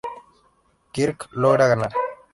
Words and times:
Kirk 0.97 1.29
logra 1.45 1.67
ganar. 1.75 1.93